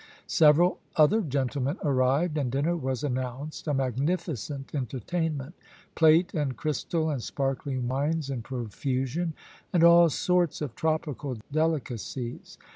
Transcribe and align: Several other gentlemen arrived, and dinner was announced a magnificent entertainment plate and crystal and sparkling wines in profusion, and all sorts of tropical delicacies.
Several 0.25 0.79
other 0.95 1.21
gentlemen 1.21 1.77
arrived, 1.83 2.35
and 2.35 2.51
dinner 2.51 2.75
was 2.75 3.03
announced 3.03 3.67
a 3.67 3.73
magnificent 3.75 4.73
entertainment 4.73 5.53
plate 5.93 6.33
and 6.33 6.57
crystal 6.57 7.11
and 7.11 7.21
sparkling 7.21 7.87
wines 7.87 8.31
in 8.31 8.41
profusion, 8.41 9.35
and 9.71 9.83
all 9.83 10.09
sorts 10.09 10.59
of 10.59 10.73
tropical 10.73 11.37
delicacies. 11.51 12.57